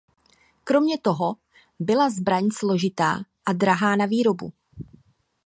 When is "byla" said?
1.79-2.09